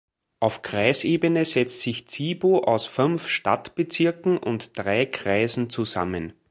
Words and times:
Auf 0.39 0.63
Kreisebene 0.63 1.45
setzt 1.45 1.81
sich 1.81 2.07
Zibo 2.07 2.63
aus 2.63 2.87
fünf 2.87 3.27
Stadtbezirken 3.27 4.39
und 4.39 4.75
drei 4.75 5.05
Kreisen 5.05 5.69
zusammen. 5.69 6.33